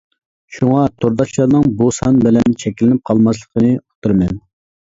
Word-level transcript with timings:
شۇڭا 0.53 0.85
تورداشلارنىڭ 1.03 1.69
بۇ 1.81 1.89
سان 1.97 2.17
بىلەن 2.25 2.57
چەكلىنىپ 2.65 3.05
قالماسلىقىنى 3.11 3.71
ئۇقتۇرىمەن. 3.77 4.43